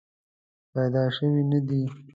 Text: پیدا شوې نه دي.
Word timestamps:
پیدا 0.73 1.03
شوې 1.15 1.41
نه 1.51 1.59
دي. 1.67 1.83